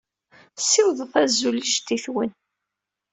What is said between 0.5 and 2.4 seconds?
Ssiwḍet azul i jeddi-twen.